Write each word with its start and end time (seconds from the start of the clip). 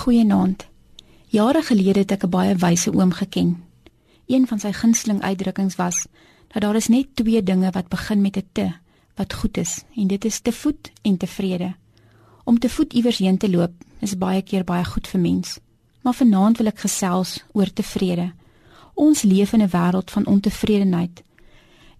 Goeienaand. 0.00 0.64
Jare 1.26 1.60
gelede 1.62 1.98
het 1.98 2.12
ek 2.12 2.24
'n 2.24 2.30
baie 2.30 2.54
wyse 2.56 2.92
oom 2.92 3.12
geken. 3.12 3.64
Een 4.26 4.46
van 4.46 4.58
sy 4.58 4.72
gunsteling 4.72 5.20
uitdrukkings 5.22 5.76
was 5.76 6.06
dat 6.52 6.62
daar 6.62 6.76
is 6.76 6.88
net 6.88 7.06
twee 7.14 7.42
dinge 7.42 7.70
wat 7.70 7.88
begin 7.88 8.20
met 8.20 8.36
'n 8.36 8.48
te 8.52 8.72
wat 9.14 9.34
goed 9.34 9.56
is 9.56 9.84
en 9.96 10.06
dit 10.06 10.24
is 10.24 10.40
te 10.40 10.52
voet 10.52 10.92
en 11.02 11.16
tevrede. 11.16 11.74
Om 12.44 12.58
te 12.58 12.68
voet 12.68 12.92
iewers 12.92 13.18
heen 13.18 13.36
te 13.38 13.50
loop 13.50 13.72
is 13.98 14.18
baie 14.18 14.42
keer 14.42 14.64
baie 14.64 14.84
goed 14.84 15.08
vir 15.08 15.20
mens. 15.20 15.58
Maar 16.02 16.14
vanaand 16.14 16.56
wil 16.56 16.66
ek 16.66 16.78
gesels 16.78 17.44
oor 17.52 17.72
tevrede. 17.72 18.32
Ons 18.94 19.22
leef 19.22 19.52
in 19.52 19.62
'n 19.62 19.70
wêreld 19.70 20.10
van 20.10 20.26
ontevredenheid. 20.26 21.22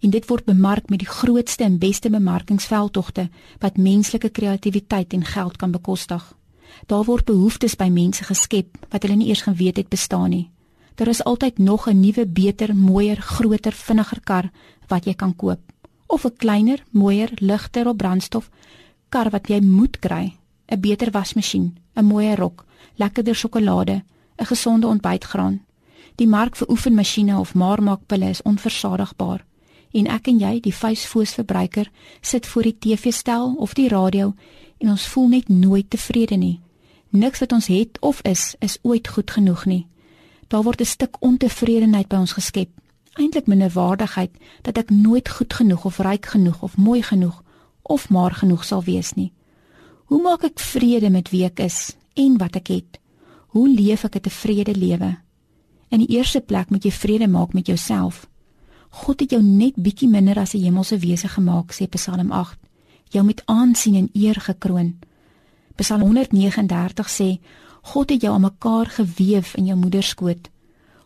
En 0.01 0.11
dit 0.11 0.27
word 0.27 0.45
bemark 0.45 0.89
met 0.89 0.98
die 0.98 1.09
grootste 1.09 1.64
en 1.64 1.79
beste 1.79 2.11
bemarkingsveldtogte 2.11 3.29
wat 3.59 3.77
menslike 3.77 4.29
kreatiwiteit 4.29 5.12
en 5.12 5.25
geld 5.25 5.57
kan 5.57 5.71
bekostig. 5.71 6.39
Daar 6.87 7.05
word 7.05 7.25
behoeftes 7.25 7.77
by 7.77 7.89
mense 7.89 8.25
geskep 8.25 8.86
wat 8.91 9.03
hulle 9.03 9.16
nie 9.16 9.29
eers 9.29 9.43
geweet 9.43 9.76
het 9.76 9.89
bestaan 9.89 10.31
nie. 10.31 10.50
Daar 10.94 11.08
is 11.08 11.25
altyd 11.25 11.58
nog 11.58 11.89
'n 11.89 12.00
nuwe, 12.00 12.27
beter, 12.27 12.77
mooier, 12.77 13.17
groter, 13.17 13.72
vinniger 13.72 14.21
kar 14.21 14.50
wat 14.89 15.04
jy 15.04 15.14
kan 15.14 15.36
koop 15.36 15.61
of 16.11 16.25
'n 16.25 16.36
kleiner, 16.36 16.85
mooier, 16.91 17.30
ligter 17.35 17.89
op 17.89 17.96
brandstof 17.96 18.50
kar 19.08 19.30
wat 19.30 19.49
jy 19.49 19.61
moet 19.61 19.99
kry, 19.99 20.36
'n 20.67 20.80
beter 20.80 21.11
wasmasjien, 21.11 21.77
'n 21.94 22.04
mooier 22.04 22.39
rok, 22.39 22.64
lekkerder 22.94 23.35
sjokolade, 23.35 24.02
'n 24.39 24.46
gesonde 24.46 24.86
ontbytgraan. 24.86 25.61
Die 26.14 26.27
mark 26.27 26.57
vir 26.57 26.71
oefenmasjiene 26.71 27.39
of 27.39 27.55
maarmaakpille 27.55 28.29
is 28.29 28.43
onversadigbaar. 28.43 29.44
En 29.91 30.07
ek 30.07 30.27
en 30.27 30.39
jy, 30.39 30.61
die 30.61 30.75
vuisfoos 30.75 31.35
verbruiker, 31.35 31.91
sit 32.20 32.47
voor 32.47 32.62
die 32.62 32.78
TV-stel 32.78 33.55
of 33.55 33.75
die 33.75 33.89
radio 33.89 34.34
en 34.78 34.89
ons 34.89 35.06
voel 35.06 35.28
net 35.28 35.48
nooit 35.48 35.91
tevrede 35.91 36.36
nie. 36.36 36.61
Niks 37.11 37.39
wat 37.39 37.53
ons 37.53 37.67
het 37.67 38.00
of 38.00 38.20
is 38.23 38.55
is 38.59 38.78
ooit 38.83 39.09
goed 39.09 39.31
genoeg 39.31 39.64
nie. 39.64 39.87
Daar 40.48 40.62
word 40.62 40.81
'n 40.81 40.84
stuk 40.84 41.17
ontevredenheid 41.20 42.08
by 42.08 42.17
ons 42.17 42.33
geskep. 42.33 42.69
Eintlik 43.12 43.47
minderwaardigheid 43.47 44.30
dat 44.62 44.78
ek 44.78 44.91
nooit 44.91 45.28
goed 45.28 45.52
genoeg 45.55 45.84
of 45.84 45.98
ryk 45.98 46.27
genoeg 46.27 46.62
of 46.62 46.77
mooi 46.77 47.02
genoeg 47.02 47.42
of 47.83 48.08
maar 48.08 48.30
genoeg 48.30 48.64
sal 48.64 48.83
wees 48.83 49.12
nie. 49.12 49.33
Hoe 50.05 50.22
maak 50.22 50.42
ek 50.42 50.58
vrede 50.58 51.11
met 51.11 51.30
wie 51.30 51.44
ek 51.44 51.58
is 51.58 51.97
en 52.14 52.36
wat 52.36 52.56
ek 52.56 52.67
het? 52.67 53.00
Hoe 53.47 53.69
leef 53.69 54.05
ek 54.05 54.17
'n 54.17 54.20
tevrede 54.20 54.74
lewe? 54.74 55.19
In 55.89 55.98
die 55.98 56.17
eerste 56.17 56.41
plek 56.41 56.70
moet 56.70 56.84
jy 56.84 56.91
vrede 56.91 57.28
maak 57.28 57.52
met 57.52 57.67
jouself. 57.67 58.28
God 58.91 59.20
het 59.20 59.30
jou 59.30 59.42
net 59.42 59.74
bietjie 59.74 60.08
minder 60.08 60.39
as 60.39 60.55
'n 60.55 60.62
hemelse 60.62 60.98
wese 60.98 61.28
gemaak, 61.28 61.72
sê 61.72 61.89
Psalm 61.89 62.33
8 62.33 62.58
jou 63.08 63.24
met 63.24 63.42
aansien 63.47 63.95
en 63.95 64.11
eer 64.12 64.41
gekroon. 64.41 64.98
Psalm 65.81 66.00
139 66.00 67.09
sê 67.09 67.39
God 67.83 68.11
het 68.11 68.20
jou 68.20 68.34
aan 68.34 68.45
mekaar 68.45 68.86
gewewe 68.86 69.56
in 69.56 69.67
jou 69.67 69.77
moeder 69.78 70.03
skoot. 70.03 70.50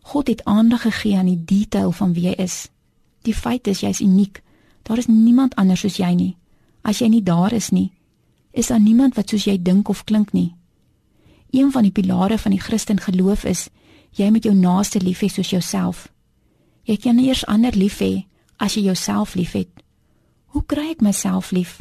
God 0.01 0.27
het 0.27 0.43
aandag 0.43 0.81
gegee 0.81 1.17
aan 1.17 1.31
die 1.31 1.43
detail 1.45 1.91
van 1.91 2.13
wie 2.13 2.27
jy 2.27 2.33
is. 2.43 2.67
Die 3.23 3.33
feit 3.33 3.67
is 3.67 3.79
jy's 3.79 4.01
uniek. 4.03 4.41
Daar 4.83 4.97
is 4.97 5.07
niemand 5.07 5.55
anders 5.55 5.79
soos 5.79 5.95
jy 5.97 6.11
nie. 6.13 6.35
As 6.83 6.99
jy 6.99 7.07
nie 7.07 7.23
daar 7.23 7.53
is 7.53 7.69
nie, 7.71 7.91
is 8.51 8.67
daar 8.67 8.79
niemand 8.79 9.15
wat 9.15 9.31
soos 9.31 9.47
jy 9.47 9.55
dink 9.61 9.89
of 9.89 10.03
klink 10.03 10.33
nie. 10.33 10.53
Een 11.55 11.71
van 11.71 11.87
die 11.87 11.95
pilare 11.95 12.37
van 12.37 12.51
die 12.51 12.61
Christen 12.61 12.99
geloof 12.99 13.45
is 13.45 13.69
jy 14.11 14.29
moet 14.29 14.43
jou 14.43 14.53
naaste 14.55 14.99
lief 14.99 15.23
hê 15.23 15.31
soos 15.31 15.49
jouself. 15.49 16.09
Jy 16.83 16.97
kan 16.97 17.19
eers 17.19 17.45
ander 17.47 17.75
lief 17.75 18.01
hê 18.03 18.25
as 18.57 18.75
jy 18.75 18.89
jouself 18.91 19.35
liefhet. 19.35 19.71
Hoe 20.51 20.63
kry 20.67 20.91
ek 20.91 21.01
myself 21.01 21.51
lief? 21.51 21.79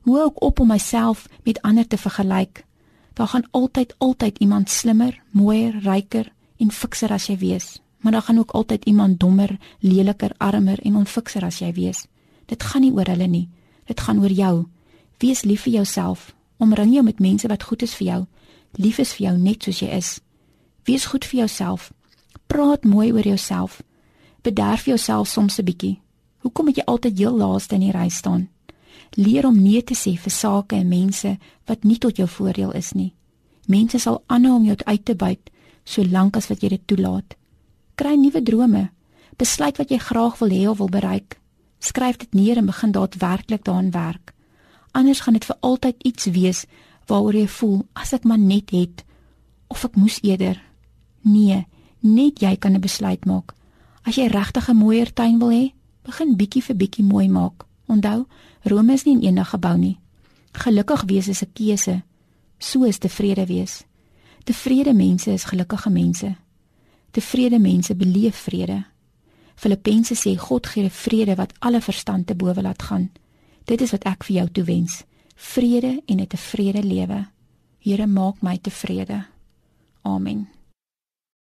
Hoe 0.00 0.22
ook 0.22 0.42
op 0.42 0.60
om 0.60 0.68
myself 0.68 1.26
met 1.42 1.62
ander 1.62 1.86
te 1.86 1.98
vergelyk. 1.98 2.64
Daar 3.12 3.26
gaan 3.26 3.48
altyd 3.50 3.94
altyd 3.98 4.38
iemand 4.38 4.70
slimmer, 4.70 5.22
mooier, 5.30 5.78
ryker 5.82 6.32
en 6.56 6.70
fikser 6.70 7.12
as 7.12 7.26
jy 7.26 7.38
wees, 7.38 7.80
maar 7.98 8.12
daar 8.12 8.22
gaan 8.22 8.38
ook 8.38 8.50
altyd 8.50 8.84
iemand 8.84 9.20
dommer, 9.20 9.58
leliker, 9.78 10.32
armer 10.36 10.78
en 10.82 10.96
onfikser 10.96 11.44
as 11.44 11.58
jy 11.58 11.72
wees. 11.72 12.06
Dit 12.46 12.62
gaan 12.62 12.80
nie 12.80 12.92
oor 12.92 13.06
hulle 13.06 13.26
nie. 13.26 13.48
Dit 13.86 14.00
gaan 14.00 14.20
oor 14.22 14.32
jou. 14.32 14.66
Wees 15.18 15.42
lief 15.42 15.62
vir 15.62 15.72
jouself. 15.72 16.34
Omring 16.56 16.92
jou 16.92 17.04
met 17.04 17.18
mense 17.20 17.48
wat 17.48 17.62
goed 17.62 17.82
is 17.82 17.94
vir 17.94 18.06
jou. 18.06 18.20
Lief 18.72 18.98
is 18.98 19.12
vir 19.14 19.26
jou 19.26 19.36
net 19.38 19.62
soos 19.62 19.80
jy 19.80 19.88
is. 19.96 20.20
Wees 20.84 21.06
goed 21.06 21.24
vir 21.24 21.44
jouself. 21.44 21.92
Praat 22.46 22.84
mooi 22.84 23.12
oor 23.12 23.26
jouself. 23.26 23.82
Bederf 24.42 24.84
jouself 24.84 25.28
soms 25.28 25.58
'n 25.58 25.64
bietjie. 25.64 26.00
Hoekom 26.38 26.64
moet 26.64 26.76
jy 26.76 26.84
altyd 26.84 27.18
heel 27.18 27.36
laaste 27.36 27.74
in 27.74 27.80
die 27.80 27.92
ry 27.92 28.08
staan? 28.08 28.48
Leer 29.16 29.46
om 29.46 29.62
nee 29.62 29.82
te 29.82 29.94
sê 29.94 30.16
vir 30.16 30.32
sake 30.32 30.76
en 30.76 30.88
mense 30.88 31.38
wat 31.66 31.84
nie 31.84 31.98
tot 31.98 32.16
jou 32.16 32.28
voordeel 32.28 32.72
is 32.72 32.92
nie. 32.92 33.14
Mense 33.66 33.98
sal 33.98 34.22
aanhou 34.26 34.56
om 34.56 34.64
jou 34.64 34.76
uit 34.84 35.04
te 35.04 35.14
buit 35.14 35.50
solank 35.84 36.36
as 36.36 36.48
wat 36.50 36.62
jy 36.62 36.68
dit 36.74 36.86
toelaat. 36.86 37.36
Kry 37.98 38.14
nuwe 38.16 38.42
drome. 38.42 38.90
Besluit 39.40 39.78
wat 39.80 39.90
jy 39.90 39.98
graag 39.98 40.38
wil 40.40 40.52
hê 40.54 40.66
of 40.68 40.78
wil 40.78 40.92
bereik. 40.92 41.38
Skryf 41.80 42.20
dit 42.20 42.34
neer 42.34 42.60
en 42.60 42.68
begin 42.68 42.92
daadwerklik 42.92 43.64
daaraan 43.64 43.90
werk. 43.90 44.34
Anders 44.92 45.20
gaan 45.24 45.38
dit 45.38 45.44
vir 45.44 45.56
altyd 45.60 46.02
iets 46.04 46.26
wees 46.34 46.64
waaroor 47.08 47.34
jy 47.34 47.46
voel 47.48 47.78
as 47.94 48.12
ek 48.12 48.26
maar 48.28 48.38
net 48.38 48.70
het 48.74 49.04
of 49.70 49.84
ek 49.86 49.96
moes 49.96 50.18
eerder. 50.22 50.60
Nee, 51.22 51.64
net 52.00 52.40
jy 52.40 52.56
kan 52.56 52.74
'n 52.74 52.80
besluit 52.80 53.24
maak. 53.24 53.54
As 54.02 54.16
jy 54.16 54.26
regtig 54.26 54.68
'n 54.68 54.76
mooier 54.76 55.12
tuin 55.12 55.38
wil 55.38 55.50
hê, 55.50 55.72
begin 56.02 56.36
bietjie 56.36 56.62
vir 56.62 56.76
bietjie 56.76 57.04
mooi 57.04 57.28
maak. 57.28 57.66
Onthou, 57.90 58.26
Rome 58.62 58.92
is 58.92 59.04
nie 59.04 59.16
in 59.16 59.22
enige 59.22 59.50
gebou 59.50 59.76
nie. 59.78 59.98
Gelukkig 60.52 61.02
wees 61.06 61.28
is 61.28 61.42
'n 61.42 61.52
keuse. 61.52 62.02
So 62.58 62.84
is 62.84 62.98
tevrede 62.98 63.46
wees. 63.46 63.84
Tevrede 64.44 64.92
mense 64.92 65.32
is 65.32 65.44
gelukkige 65.44 65.90
mense. 65.90 66.36
Tevrede 67.10 67.58
mense 67.58 67.94
beleef 67.94 68.36
vrede. 68.36 68.84
Filippense 69.54 70.14
sê 70.14 70.36
God 70.36 70.66
gee 70.66 70.84
'n 70.84 70.90
vrede 70.90 71.34
wat 71.34 71.52
alle 71.58 71.80
verstand 71.80 72.26
te 72.26 72.34
bowe 72.34 72.62
laat 72.62 72.82
gaan. 72.82 73.10
Dit 73.64 73.80
is 73.80 73.90
wat 73.90 74.04
ek 74.04 74.24
vir 74.24 74.36
jou 74.36 74.48
toewens. 74.50 75.04
Vrede 75.34 76.02
en 76.06 76.20
'n 76.20 76.26
tevrede 76.26 76.82
lewe. 76.82 77.28
Here 77.78 78.06
maak 78.06 78.42
my 78.42 78.58
tevrede. 78.58 79.26
Amen. 80.02 80.59